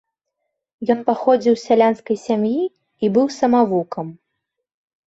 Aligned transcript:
Ён 0.93 0.99
паходзіў 1.09 1.53
з 1.57 1.61
сялянскай 1.67 2.17
сям'і 2.25 2.57
і 2.71 3.05
быў 3.19 3.25
самавукам. 3.39 4.07